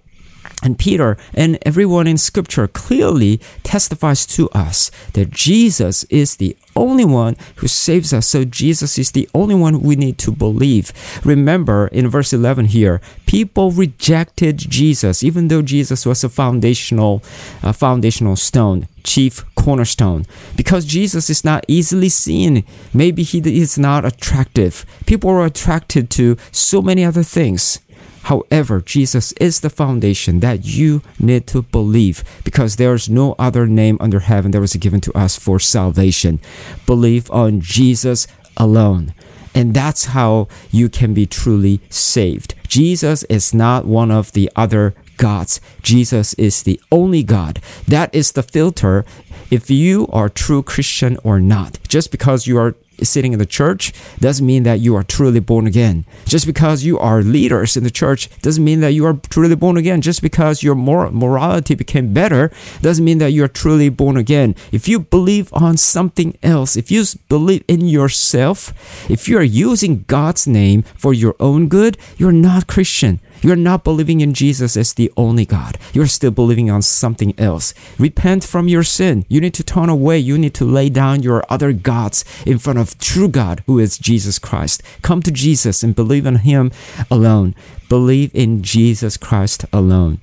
and 0.62 0.78
Peter 0.78 1.16
and 1.34 1.58
everyone 1.62 2.06
in 2.06 2.16
scripture 2.16 2.68
clearly 2.68 3.40
testifies 3.64 4.26
to 4.26 4.48
us 4.50 4.90
that 5.12 5.30
Jesus 5.30 6.04
is 6.04 6.36
the 6.36 6.56
only 6.76 7.04
one 7.04 7.36
who 7.56 7.68
saves 7.68 8.12
us. 8.12 8.26
So 8.26 8.44
Jesus 8.44 8.98
is 8.98 9.10
the 9.10 9.28
only 9.34 9.54
one 9.54 9.82
we 9.82 9.96
need 9.96 10.18
to 10.18 10.30
believe. 10.30 10.92
Remember 11.24 11.88
in 11.88 12.08
verse 12.08 12.32
11 12.32 12.66
here, 12.66 13.00
people 13.26 13.72
rejected 13.72 14.58
Jesus, 14.58 15.22
even 15.22 15.48
though 15.48 15.62
Jesus 15.62 16.06
was 16.06 16.24
a 16.24 16.28
foundational, 16.28 17.22
a 17.62 17.72
foundational 17.72 18.36
stone, 18.36 18.86
chief 19.04 19.44
cornerstone. 19.54 20.24
Because 20.56 20.84
Jesus 20.84 21.28
is 21.28 21.44
not 21.44 21.64
easily 21.68 22.08
seen. 22.08 22.64
Maybe 22.94 23.22
he 23.22 23.38
is 23.38 23.78
not 23.78 24.04
attractive. 24.04 24.86
People 25.06 25.30
are 25.30 25.44
attracted 25.44 26.08
to 26.10 26.36
so 26.50 26.80
many 26.80 27.04
other 27.04 27.22
things. 27.22 27.80
However, 28.24 28.80
Jesus 28.80 29.32
is 29.32 29.60
the 29.60 29.70
foundation 29.70 30.40
that 30.40 30.64
you 30.64 31.02
need 31.18 31.46
to 31.48 31.62
believe 31.62 32.22
because 32.44 32.76
there 32.76 32.94
is 32.94 33.08
no 33.08 33.34
other 33.38 33.66
name 33.66 33.96
under 34.00 34.20
heaven 34.20 34.52
that 34.52 34.60
was 34.60 34.76
given 34.76 35.00
to 35.02 35.12
us 35.18 35.36
for 35.36 35.58
salvation. 35.58 36.40
Believe 36.86 37.30
on 37.30 37.60
Jesus 37.60 38.26
alone. 38.56 39.14
And 39.54 39.74
that's 39.74 40.06
how 40.06 40.48
you 40.70 40.88
can 40.88 41.12
be 41.14 41.26
truly 41.26 41.80
saved. 41.90 42.54
Jesus 42.68 43.22
is 43.24 43.52
not 43.52 43.84
one 43.84 44.10
of 44.10 44.32
the 44.32 44.50
other 44.56 44.94
gods. 45.18 45.60
Jesus 45.82 46.32
is 46.34 46.62
the 46.62 46.80
only 46.90 47.22
God. 47.22 47.60
That 47.86 48.14
is 48.14 48.32
the 48.32 48.42
filter 48.42 49.04
if 49.50 49.70
you 49.70 50.06
are 50.10 50.28
true 50.28 50.62
Christian 50.62 51.18
or 51.22 51.38
not. 51.38 51.78
Just 51.86 52.10
because 52.10 52.46
you 52.46 52.58
are 52.58 52.74
sitting 53.04 53.32
in 53.32 53.38
the 53.38 53.46
church 53.46 53.92
doesn't 54.18 54.46
mean 54.46 54.62
that 54.64 54.80
you 54.80 54.96
are 54.96 55.02
truly 55.02 55.40
born 55.40 55.66
again. 55.66 56.04
Just 56.24 56.46
because 56.46 56.84
you 56.84 56.98
are 56.98 57.22
leaders 57.22 57.76
in 57.76 57.84
the 57.84 57.90
church 57.90 58.28
doesn't 58.40 58.64
mean 58.64 58.80
that 58.80 58.92
you 58.92 59.06
are 59.06 59.14
truly 59.30 59.56
born 59.56 59.76
again. 59.76 60.00
Just 60.00 60.22
because 60.22 60.62
your 60.62 60.74
mor- 60.74 61.10
morality 61.10 61.74
became 61.74 62.12
better 62.12 62.50
doesn't 62.80 63.04
mean 63.04 63.18
that 63.18 63.32
you 63.32 63.44
are 63.44 63.48
truly 63.48 63.88
born 63.88 64.16
again. 64.16 64.54
If 64.70 64.88
you 64.88 65.00
believe 65.00 65.52
on 65.52 65.76
something 65.76 66.36
else, 66.42 66.76
if 66.76 66.90
you 66.90 67.04
believe 67.28 67.64
in 67.68 67.80
yourself, 67.86 68.72
if 69.10 69.28
you 69.28 69.38
are 69.38 69.42
using 69.42 70.04
God's 70.06 70.46
name 70.46 70.82
for 70.82 71.12
your 71.12 71.36
own 71.40 71.68
good, 71.68 71.98
you're 72.16 72.32
not 72.32 72.66
Christian. 72.66 73.20
You're 73.42 73.56
not 73.56 73.84
believing 73.84 74.20
in 74.20 74.34
Jesus 74.34 74.76
as 74.76 74.94
the 74.94 75.12
only 75.16 75.44
God. 75.44 75.78
You're 75.92 76.06
still 76.06 76.30
believing 76.30 76.70
on 76.70 76.82
something 76.82 77.38
else. 77.38 77.74
Repent 77.98 78.44
from 78.44 78.68
your 78.68 78.82
sin. 78.82 79.24
You 79.28 79.40
need 79.40 79.54
to 79.54 79.64
turn 79.64 79.88
away. 79.88 80.18
You 80.18 80.38
need 80.38 80.54
to 80.54 80.64
lay 80.64 80.88
down 80.88 81.22
your 81.22 81.44
other 81.48 81.72
gods 81.72 82.24
in 82.46 82.58
front 82.58 82.78
of 82.78 82.98
true 82.98 83.28
God, 83.28 83.62
who 83.66 83.78
is 83.78 83.98
Jesus 83.98 84.38
Christ. 84.38 84.82
Come 85.02 85.22
to 85.22 85.32
Jesus 85.32 85.82
and 85.82 85.94
believe 85.94 86.26
in 86.26 86.36
Him 86.36 86.70
alone. 87.10 87.54
Believe 87.88 88.30
in 88.34 88.62
Jesus 88.62 89.16
Christ 89.16 89.64
alone. 89.72 90.20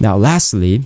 Now, 0.00 0.16
lastly, 0.16 0.84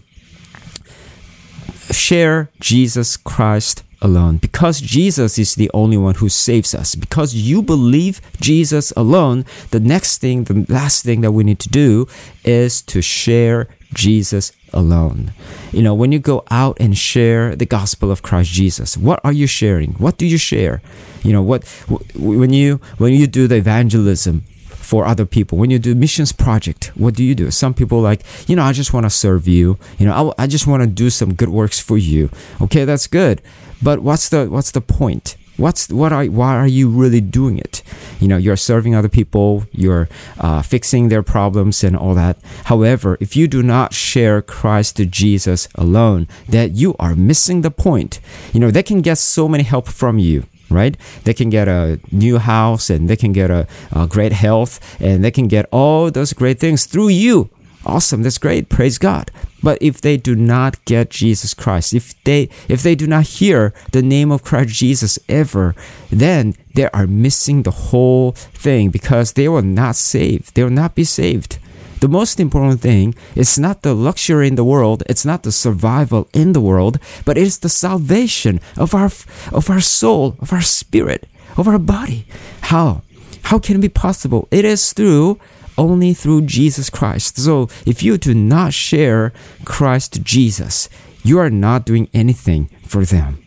share 1.90 2.50
Jesus 2.60 3.16
Christ 3.16 3.82
alone. 4.02 4.38
Because 4.38 4.80
Jesus 4.80 5.38
is 5.38 5.54
the 5.54 5.70
only 5.74 5.96
one 5.96 6.16
who 6.16 6.28
saves 6.28 6.74
us. 6.74 6.94
Because 6.94 7.34
you 7.34 7.62
believe 7.62 8.20
Jesus 8.40 8.92
alone, 8.96 9.44
the 9.70 9.80
next 9.80 10.18
thing, 10.18 10.44
the 10.44 10.66
last 10.68 11.04
thing 11.04 11.20
that 11.20 11.32
we 11.32 11.44
need 11.44 11.58
to 11.60 11.68
do 11.68 12.06
is 12.44 12.82
to 12.82 13.02
share 13.02 13.68
Jesus 13.92 14.52
alone. 14.72 15.32
You 15.72 15.82
know, 15.82 15.94
when 15.94 16.12
you 16.12 16.18
go 16.18 16.44
out 16.50 16.76
and 16.80 16.96
share 16.96 17.56
the 17.56 17.66
gospel 17.66 18.10
of 18.10 18.22
Christ 18.22 18.50
Jesus, 18.50 18.96
what 18.96 19.20
are 19.24 19.32
you 19.32 19.46
sharing? 19.46 19.92
What 19.94 20.16
do 20.16 20.26
you 20.26 20.38
share? 20.38 20.80
You 21.22 21.32
know, 21.32 21.42
what 21.42 21.66
when 22.14 22.52
you 22.52 22.80
when 22.98 23.12
you 23.12 23.26
do 23.26 23.46
the 23.46 23.56
evangelism, 23.56 24.44
for 24.90 25.06
other 25.06 25.24
people. 25.24 25.56
When 25.56 25.70
you 25.70 25.78
do 25.78 25.94
missions 25.94 26.32
project, 26.32 26.90
what 26.96 27.14
do 27.14 27.22
you 27.22 27.36
do? 27.36 27.52
Some 27.52 27.74
people 27.74 28.00
like, 28.00 28.22
you 28.48 28.56
know, 28.56 28.64
I 28.64 28.72
just 28.72 28.92
want 28.92 29.06
to 29.06 29.10
serve 29.10 29.46
you. 29.46 29.78
You 29.98 30.06
know, 30.06 30.34
I, 30.36 30.42
I 30.42 30.46
just 30.48 30.66
want 30.66 30.82
to 30.82 30.88
do 30.88 31.10
some 31.10 31.34
good 31.34 31.48
works 31.48 31.78
for 31.78 31.96
you. 31.96 32.28
Okay, 32.60 32.84
that's 32.84 33.06
good. 33.06 33.40
But 33.80 34.00
what's 34.00 34.28
the 34.28 34.50
what's 34.50 34.72
the 34.72 34.80
point? 34.80 35.36
What's 35.58 35.88
what 35.90 36.12
are 36.12 36.24
why 36.24 36.56
are 36.56 36.66
you 36.66 36.88
really 36.88 37.20
doing 37.20 37.56
it? 37.56 37.84
You 38.18 38.26
know, 38.26 38.36
you're 38.36 38.56
serving 38.56 38.96
other 38.96 39.08
people, 39.08 39.64
you're 39.70 40.08
uh, 40.40 40.62
fixing 40.62 41.08
their 41.08 41.22
problems 41.22 41.84
and 41.84 41.96
all 41.96 42.14
that. 42.14 42.38
However, 42.64 43.16
if 43.20 43.36
you 43.36 43.46
do 43.46 43.62
not 43.62 43.94
share 43.94 44.42
Christ 44.42 44.96
to 44.96 45.06
Jesus 45.06 45.68
alone, 45.76 46.26
that 46.48 46.72
you 46.72 46.96
are 46.98 47.14
missing 47.14 47.60
the 47.60 47.70
point. 47.70 48.18
You 48.52 48.58
know, 48.58 48.72
they 48.72 48.82
can 48.82 49.02
get 49.02 49.18
so 49.18 49.48
many 49.48 49.62
help 49.62 49.86
from 49.86 50.18
you 50.18 50.46
right? 50.70 50.96
They 51.24 51.34
can 51.34 51.50
get 51.50 51.68
a 51.68 52.00
new 52.10 52.38
house 52.38 52.90
and 52.90 53.08
they 53.08 53.16
can 53.16 53.32
get 53.32 53.50
a, 53.50 53.66
a, 53.92 54.06
great 54.06 54.32
health 54.32 54.80
and 55.00 55.24
they 55.24 55.30
can 55.30 55.48
get 55.48 55.66
all 55.70 56.10
those 56.10 56.32
great 56.32 56.58
things 56.58 56.86
through 56.86 57.08
you. 57.08 57.50
Awesome, 57.84 58.22
that's 58.22 58.38
great. 58.38 58.68
Praise 58.68 58.98
God. 58.98 59.30
But 59.62 59.78
if 59.80 60.00
they 60.00 60.16
do 60.16 60.34
not 60.34 60.82
get 60.84 61.10
Jesus 61.10 61.54
Christ, 61.54 61.92
if 61.94 62.22
they 62.24 62.48
if 62.68 62.82
they 62.82 62.94
do 62.94 63.06
not 63.06 63.24
hear 63.24 63.74
the 63.92 64.02
name 64.02 64.30
of 64.30 64.42
Christ 64.42 64.74
Jesus 64.74 65.18
ever, 65.28 65.74
then 66.10 66.54
they 66.74 66.88
are 66.90 67.06
missing 67.06 67.62
the 67.62 67.70
whole 67.70 68.32
thing 68.32 68.90
because 68.90 69.32
they 69.32 69.48
will 69.48 69.62
not 69.62 69.96
save. 69.96 70.52
They 70.54 70.64
will 70.64 70.70
not 70.70 70.94
be 70.94 71.04
saved. 71.04 71.58
The 72.00 72.08
most 72.08 72.40
important 72.40 72.80
thing 72.80 73.14
is 73.36 73.58
not 73.58 73.82
the 73.82 73.94
luxury 73.94 74.48
in 74.48 74.54
the 74.54 74.64
world, 74.64 75.02
it's 75.06 75.26
not 75.26 75.42
the 75.42 75.52
survival 75.52 76.28
in 76.32 76.54
the 76.54 76.60
world, 76.60 76.98
but 77.26 77.36
it 77.36 77.42
is 77.42 77.58
the 77.58 77.68
salvation 77.68 78.58
of 78.78 78.94
our 78.94 79.10
of 79.52 79.68
our 79.68 79.80
soul, 79.80 80.34
of 80.40 80.50
our 80.52 80.62
spirit, 80.62 81.28
of 81.58 81.68
our 81.68 81.78
body. 81.78 82.24
How? 82.62 83.02
How 83.44 83.58
can 83.58 83.76
it 83.76 83.82
be 83.82 83.90
possible? 83.90 84.48
It 84.50 84.64
is 84.64 84.94
through 84.94 85.38
only 85.76 86.14
through 86.14 86.42
Jesus 86.42 86.88
Christ. 86.88 87.38
So 87.38 87.68
if 87.84 88.02
you 88.02 88.16
do 88.16 88.34
not 88.34 88.72
share 88.72 89.32
Christ 89.64 90.22
Jesus, 90.22 90.88
you 91.22 91.38
are 91.38 91.50
not 91.50 91.84
doing 91.84 92.08
anything 92.14 92.70
for 92.86 93.04
them. 93.04 93.44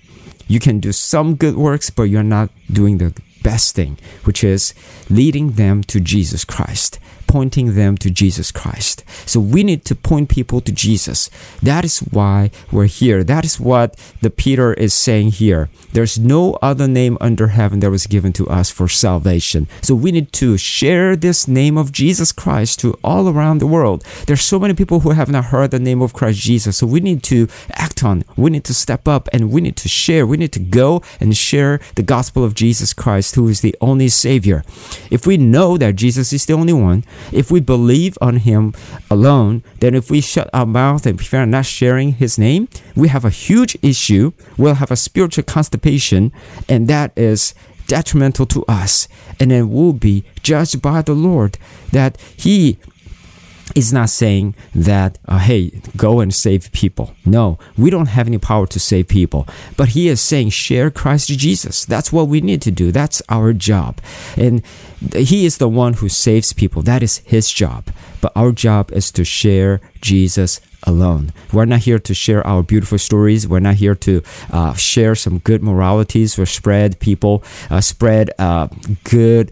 You 0.47 0.59
can 0.59 0.79
do 0.79 0.91
some 0.91 1.35
good 1.35 1.55
works, 1.55 1.89
but 1.89 2.03
you're 2.03 2.21
not 2.21 2.49
doing 2.71 2.99
the 2.99 3.13
best 3.41 3.75
thing, 3.75 3.97
which 4.25 4.43
is 4.43 4.73
leading 5.09 5.51
them 5.51 5.83
to 5.85 5.99
Jesus 5.99 6.45
Christ 6.45 6.99
pointing 7.33 7.73
them 7.73 7.97
to 7.97 8.11
Jesus 8.11 8.51
Christ. 8.51 9.03
So 9.25 9.39
we 9.39 9.63
need 9.63 9.85
to 9.85 9.95
point 9.95 10.29
people 10.29 10.61
to 10.61 10.71
Jesus. 10.71 11.31
That 11.63 11.83
is 11.83 11.97
why 12.11 12.51
we're 12.71 12.93
here. 13.01 13.23
That 13.23 13.43
is 13.43 13.59
what 13.59 13.97
the 14.21 14.29
Peter 14.29 14.75
is 14.75 14.93
saying 14.93 15.29
here. 15.31 15.67
There's 15.93 16.19
no 16.19 16.59
other 16.61 16.87
name 16.87 17.17
under 17.19 17.47
heaven 17.47 17.79
that 17.79 17.89
was 17.89 18.05
given 18.05 18.33
to 18.33 18.47
us 18.49 18.69
for 18.69 18.87
salvation. 18.87 19.67
So 19.81 19.95
we 19.95 20.11
need 20.11 20.31
to 20.33 20.57
share 20.59 21.15
this 21.15 21.47
name 21.47 21.75
of 21.75 21.91
Jesus 21.91 22.31
Christ 22.31 22.79
to 22.81 22.93
all 23.03 23.27
around 23.27 23.57
the 23.57 23.73
world. 23.75 24.03
There's 24.27 24.43
so 24.43 24.59
many 24.59 24.75
people 24.75 24.99
who 24.99 25.09
have 25.09 25.31
not 25.31 25.45
heard 25.45 25.71
the 25.71 25.79
name 25.79 26.03
of 26.03 26.13
Christ 26.13 26.39
Jesus. 26.39 26.77
So 26.77 26.85
we 26.85 26.99
need 26.99 27.23
to 27.23 27.47
act 27.71 28.03
on. 28.03 28.25
We 28.37 28.51
need 28.51 28.65
to 28.65 28.75
step 28.75 29.07
up 29.07 29.27
and 29.33 29.51
we 29.51 29.59
need 29.59 29.77
to 29.77 29.89
share. 29.89 30.27
We 30.27 30.37
need 30.37 30.53
to 30.53 30.59
go 30.59 31.01
and 31.19 31.35
share 31.35 31.79
the 31.95 32.03
gospel 32.03 32.43
of 32.43 32.53
Jesus 32.53 32.93
Christ, 32.93 33.33
who 33.33 33.47
is 33.47 33.61
the 33.61 33.75
only 33.81 34.09
Savior. 34.09 34.63
If 35.09 35.25
we 35.25 35.37
know 35.37 35.77
that 35.77 35.95
Jesus 35.95 36.31
is 36.31 36.45
the 36.45 36.53
only 36.53 36.73
one, 36.73 37.03
if 37.31 37.51
we 37.51 37.59
believe 37.59 38.17
on 38.21 38.37
Him 38.37 38.73
alone, 39.09 39.63
then 39.79 39.95
if 39.95 40.09
we 40.09 40.21
shut 40.21 40.49
our 40.53 40.65
mouth 40.65 41.05
and 41.05 41.17
prefer 41.17 41.45
not 41.45 41.65
sharing 41.65 42.13
His 42.13 42.37
name, 42.37 42.67
we 42.95 43.07
have 43.07 43.25
a 43.25 43.29
huge 43.29 43.77
issue. 43.81 44.31
We'll 44.57 44.75
have 44.75 44.91
a 44.91 44.95
spiritual 44.95 45.43
constipation, 45.43 46.31
and 46.67 46.87
that 46.87 47.11
is 47.17 47.53
detrimental 47.87 48.45
to 48.47 48.63
us. 48.65 49.07
And 49.39 49.51
then 49.51 49.69
we'll 49.69 49.93
be 49.93 50.23
judged 50.41 50.81
by 50.81 51.01
the 51.01 51.13
Lord 51.13 51.57
that 51.91 52.19
He 52.35 52.77
is 53.75 53.91
not 53.91 54.09
saying 54.09 54.55
that, 54.73 55.17
uh, 55.27 55.39
hey, 55.39 55.81
go 55.97 56.19
and 56.19 56.33
save 56.33 56.71
people. 56.71 57.13
No, 57.25 57.57
we 57.77 57.89
don't 57.89 58.07
have 58.07 58.27
any 58.27 58.37
power 58.37 58.67
to 58.67 58.79
save 58.79 59.07
people. 59.07 59.47
But 59.77 59.89
he 59.89 60.07
is 60.07 60.21
saying, 60.21 60.49
share 60.49 60.91
Christ 60.91 61.29
Jesus. 61.29 61.85
That's 61.85 62.11
what 62.11 62.27
we 62.27 62.41
need 62.41 62.61
to 62.63 62.71
do. 62.71 62.91
That's 62.91 63.21
our 63.29 63.53
job. 63.53 63.99
And 64.37 64.63
he 65.15 65.45
is 65.45 65.57
the 65.57 65.69
one 65.69 65.93
who 65.93 66.09
saves 66.09 66.53
people. 66.53 66.81
That 66.81 67.03
is 67.03 67.19
his 67.19 67.51
job. 67.51 67.89
But 68.21 68.31
our 68.35 68.51
job 68.51 68.91
is 68.91 69.11
to 69.11 69.23
share 69.23 69.81
Jesus 70.01 70.61
alone. 70.83 71.31
We're 71.51 71.65
not 71.65 71.81
here 71.81 71.99
to 71.99 72.13
share 72.13 72.45
our 72.45 72.63
beautiful 72.63 72.97
stories. 72.97 73.47
We're 73.47 73.59
not 73.59 73.75
here 73.75 73.95
to 73.95 74.21
uh, 74.51 74.73
share 74.73 75.15
some 75.15 75.39
good 75.39 75.63
moralities 75.63 76.37
or 76.37 76.45
spread 76.45 76.99
people, 76.99 77.43
uh, 77.69 77.81
spread 77.81 78.31
uh, 78.39 78.67
good 79.03 79.51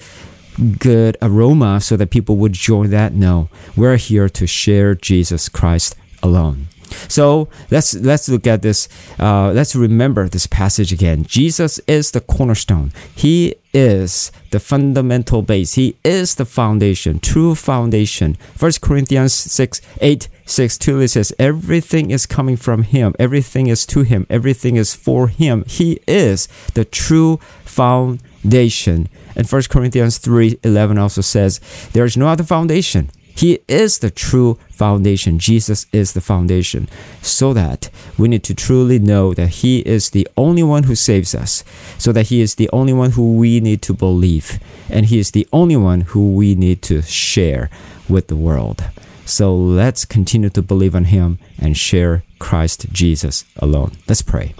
good 0.61 1.17
aroma 1.21 1.81
so 1.81 1.97
that 1.97 2.09
people 2.09 2.37
would 2.37 2.53
join 2.53 2.89
that. 2.91 3.13
No, 3.13 3.49
we're 3.75 3.97
here 3.97 4.29
to 4.29 4.47
share 4.47 4.95
Jesus 4.95 5.49
Christ 5.49 5.95
alone. 6.23 6.67
So 7.07 7.49
let's 7.69 7.93
let's 7.93 8.29
look 8.29 8.47
at 8.47 8.61
this. 8.61 8.87
Uh, 9.19 9.51
let's 9.51 9.75
remember 9.75 10.27
this 10.27 10.47
passage 10.47 10.91
again. 10.91 11.23
Jesus 11.23 11.79
is 11.87 12.11
the 12.11 12.21
cornerstone. 12.21 12.91
He 13.15 13.55
is 13.73 14.31
the 14.51 14.59
fundamental 14.59 15.41
base. 15.41 15.75
He 15.75 15.95
is 16.03 16.35
the 16.35 16.45
foundation, 16.45 17.19
true 17.19 17.55
foundation. 17.55 18.35
First 18.55 18.81
Corinthians 18.81 19.33
6, 19.33 19.81
8, 20.01 20.27
6 20.45 20.77
2 20.77 21.07
says, 21.07 21.33
Everything 21.39 22.11
is 22.11 22.25
coming 22.25 22.57
from 22.57 22.83
him, 22.83 23.15
everything 23.17 23.67
is 23.67 23.85
to 23.87 24.01
him, 24.01 24.27
everything 24.29 24.75
is 24.75 24.93
for 24.93 25.27
him. 25.27 25.63
He 25.67 25.99
is 26.07 26.47
the 26.73 26.85
true 26.85 27.39
foundation. 27.63 29.09
And 29.35 29.47
1 29.47 29.61
Corinthians 29.69 30.17
3 30.17 30.59
11 30.63 30.97
also 30.97 31.21
says, 31.21 31.59
There 31.93 32.05
is 32.05 32.17
no 32.17 32.27
other 32.27 32.43
foundation. 32.43 33.09
He 33.41 33.57
is 33.67 33.97
the 33.97 34.11
true 34.11 34.59
foundation. 34.69 35.39
Jesus 35.39 35.87
is 35.91 36.13
the 36.13 36.21
foundation. 36.21 36.87
So 37.23 37.53
that 37.53 37.89
we 38.15 38.27
need 38.27 38.43
to 38.43 38.53
truly 38.53 38.99
know 38.99 39.33
that 39.33 39.61
He 39.65 39.79
is 39.79 40.11
the 40.11 40.27
only 40.37 40.61
one 40.61 40.83
who 40.83 40.93
saves 40.93 41.33
us. 41.33 41.63
So 41.97 42.11
that 42.11 42.27
He 42.27 42.41
is 42.41 42.53
the 42.53 42.69
only 42.71 42.93
one 42.93 43.11
who 43.17 43.37
we 43.37 43.59
need 43.59 43.81
to 43.81 43.95
believe. 43.95 44.59
And 44.91 45.07
He 45.07 45.17
is 45.17 45.31
the 45.31 45.47
only 45.51 45.75
one 45.75 46.01
who 46.01 46.35
we 46.35 46.53
need 46.53 46.83
to 46.83 47.01
share 47.01 47.71
with 48.07 48.27
the 48.27 48.35
world. 48.35 48.83
So 49.25 49.55
let's 49.55 50.05
continue 50.05 50.51
to 50.51 50.61
believe 50.61 50.93
on 50.93 51.05
Him 51.05 51.39
and 51.57 51.75
share 51.75 52.21
Christ 52.41 52.91
Jesus 52.91 53.45
alone. 53.57 53.91
Let's 54.07 54.23
pray. 54.23 54.53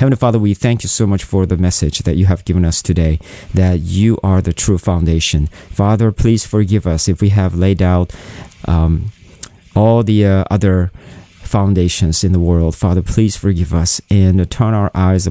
Heavenly 0.00 0.16
Father, 0.16 0.38
we 0.38 0.54
thank 0.54 0.82
you 0.82 0.88
so 0.88 1.06
much 1.06 1.22
for 1.22 1.46
the 1.46 1.56
message 1.56 2.00
that 2.00 2.16
you 2.16 2.26
have 2.26 2.44
given 2.44 2.64
us 2.64 2.82
today, 2.82 3.20
that 3.54 3.78
you 3.78 4.18
are 4.22 4.42
the 4.42 4.52
true 4.52 4.76
foundation. 4.76 5.46
Father, 5.70 6.10
please 6.12 6.44
forgive 6.44 6.86
us 6.86 7.08
if 7.08 7.22
we 7.22 7.30
have 7.30 7.54
laid 7.54 7.80
out 7.80 8.12
um, 8.66 9.12
all 9.74 10.02
the 10.02 10.26
uh, 10.26 10.44
other 10.50 10.90
foundations 11.48 12.24
in 12.24 12.32
the 12.32 12.40
world. 12.40 12.74
Father, 12.74 13.02
please 13.02 13.36
forgive 13.36 13.72
us 13.72 14.02
and 14.10 14.50
turn 14.50 14.74
our 14.74 14.90
eyes 14.92 15.28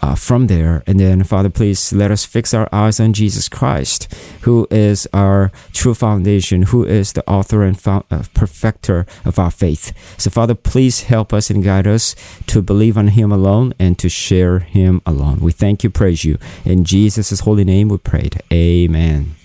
uh, 0.00 0.14
from 0.14 0.46
there. 0.46 0.82
And 0.86 0.98
then, 0.98 1.24
Father, 1.24 1.50
please 1.50 1.92
let 1.92 2.10
us 2.10 2.24
fix 2.24 2.54
our 2.54 2.68
eyes 2.72 3.00
on 3.00 3.12
Jesus 3.12 3.48
Christ, 3.48 4.12
who 4.42 4.66
is 4.70 5.06
our 5.12 5.50
true 5.72 5.94
foundation, 5.94 6.62
who 6.62 6.84
is 6.84 7.12
the 7.12 7.28
author 7.28 7.62
and 7.62 7.80
uh, 7.86 8.00
perfecter 8.34 9.06
of 9.24 9.38
our 9.38 9.50
faith. 9.50 9.92
So, 10.18 10.30
Father, 10.30 10.54
please 10.54 11.04
help 11.04 11.32
us 11.32 11.50
and 11.50 11.64
guide 11.64 11.86
us 11.86 12.14
to 12.46 12.62
believe 12.62 12.96
on 12.96 13.08
Him 13.08 13.32
alone 13.32 13.74
and 13.78 13.98
to 13.98 14.08
share 14.08 14.60
Him 14.60 15.02
alone. 15.06 15.40
We 15.40 15.52
thank 15.52 15.84
you, 15.84 15.90
praise 15.90 16.24
you. 16.24 16.38
In 16.64 16.84
Jesus' 16.84 17.40
holy 17.40 17.64
name 17.64 17.88
we 17.88 17.98
prayed. 17.98 18.42
Amen. 18.52 19.39